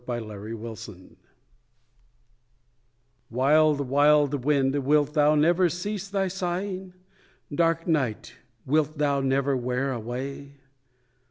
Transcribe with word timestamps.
THE 0.07 0.15
DEAD 0.19 0.77
CHURCH 0.79 1.17
Wild 3.29 3.81
wild 3.87 4.43
wind, 4.43 4.77
wilt 4.83 5.13
thou 5.13 5.35
never 5.35 5.69
cease 5.69 6.09
thy 6.09 6.27
sighing? 6.27 6.93
Dark 7.53 7.81
dark 7.81 7.87
night, 7.87 8.33
wilt 8.65 8.97
thou 8.97 9.21
never 9.21 9.55
wear 9.55 9.91
away? 9.91 10.61